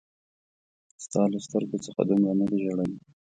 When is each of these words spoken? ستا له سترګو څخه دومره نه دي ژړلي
ستا 1.03 1.21
له 1.31 1.39
سترګو 1.45 1.77
څخه 1.85 2.01
دومره 2.09 2.33
نه 2.39 2.45
دي 2.49 2.57
ژړلي 2.63 2.97